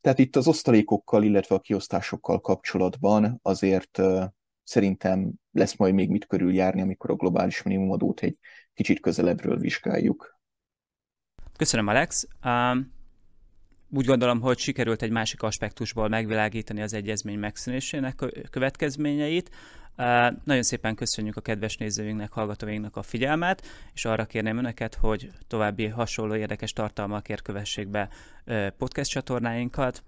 Tehát 0.00 0.18
itt 0.18 0.36
az 0.36 0.46
osztalékokkal, 0.46 1.22
illetve 1.22 1.54
a 1.54 1.60
kiosztásokkal 1.60 2.40
kapcsolatban 2.40 3.38
azért 3.42 4.00
szerintem 4.62 5.32
lesz 5.50 5.76
majd 5.76 5.94
még 5.94 6.10
mit 6.10 6.26
körüljárni, 6.26 6.80
amikor 6.80 7.10
a 7.10 7.14
globális 7.14 7.62
minimumadót 7.62 8.20
egy 8.20 8.38
kicsit 8.74 9.00
közelebbről 9.00 9.58
vizsgáljuk. 9.58 10.40
Köszönöm, 11.56 11.86
Alex. 11.86 12.26
Úgy 13.92 14.04
gondolom, 14.04 14.40
hogy 14.40 14.58
sikerült 14.58 15.02
egy 15.02 15.10
másik 15.10 15.42
aspektusból 15.42 16.08
megvilágítani 16.08 16.82
az 16.82 16.92
egyezmény 16.92 17.38
megszűnésének 17.38 18.24
következményeit. 18.50 19.50
Nagyon 20.44 20.62
szépen 20.62 20.94
köszönjük 20.94 21.36
a 21.36 21.40
kedves 21.40 21.76
nézőinknek, 21.76 22.32
hallgatóinknak 22.32 22.96
a 22.96 23.02
figyelmet, 23.02 23.66
és 23.94 24.04
arra 24.04 24.24
kérném 24.24 24.58
önöket, 24.58 24.94
hogy 24.94 25.30
további 25.46 25.86
hasonló 25.86 26.34
érdekes 26.34 26.72
tartalmakért 26.72 27.42
kövessék 27.42 27.88
be 27.88 28.08
podcast 28.78 29.10
csatornáinkat. 29.10 30.02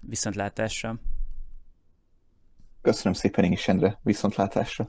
Viszontlátásra! 0.00 0.98
Köszönöm 2.82 3.12
szépen 3.12 3.44
én 3.44 3.52
is, 3.52 3.68
Endre. 3.68 3.98
Viszontlátásra! 4.02 4.88